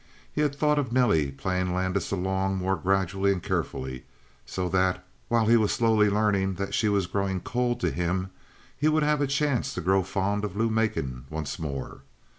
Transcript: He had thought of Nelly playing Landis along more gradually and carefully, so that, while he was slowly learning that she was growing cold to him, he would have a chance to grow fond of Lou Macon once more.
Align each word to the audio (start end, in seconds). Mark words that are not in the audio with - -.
He 0.33 0.41
had 0.41 0.55
thought 0.55 0.79
of 0.79 0.91
Nelly 0.91 1.31
playing 1.31 1.75
Landis 1.75 2.09
along 2.09 2.55
more 2.57 2.75
gradually 2.75 3.31
and 3.31 3.43
carefully, 3.43 4.03
so 4.47 4.67
that, 4.67 5.05
while 5.27 5.45
he 5.45 5.55
was 5.55 5.71
slowly 5.71 6.09
learning 6.09 6.55
that 6.55 6.73
she 6.73 6.89
was 6.89 7.05
growing 7.05 7.39
cold 7.39 7.79
to 7.81 7.91
him, 7.91 8.31
he 8.75 8.87
would 8.87 9.03
have 9.03 9.21
a 9.21 9.27
chance 9.27 9.75
to 9.75 9.81
grow 9.81 10.01
fond 10.01 10.43
of 10.43 10.55
Lou 10.55 10.71
Macon 10.71 11.25
once 11.29 11.59
more. 11.59 12.01